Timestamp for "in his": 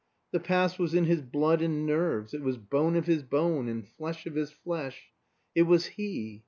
0.95-1.21